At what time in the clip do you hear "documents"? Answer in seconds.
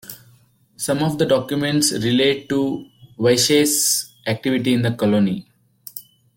1.27-1.91